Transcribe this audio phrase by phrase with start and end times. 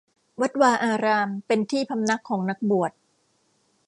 [0.41, 2.91] วัดวาอาราม เป็นที่พำนักของนักบวช